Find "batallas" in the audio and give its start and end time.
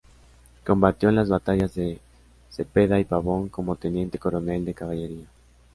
1.29-1.75